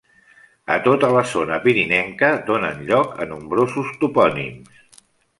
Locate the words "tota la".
0.85-1.19